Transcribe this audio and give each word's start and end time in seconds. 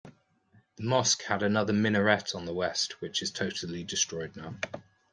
The 0.77 0.83
mosque 0.83 1.21
had 1.25 1.43
another 1.43 1.73
minaret 1.73 2.33
on 2.33 2.45
the 2.47 2.55
west, 2.55 3.01
which 3.01 3.21
is 3.21 3.29
totally 3.29 3.83
destroyed 3.83 4.35
now. 4.35 4.55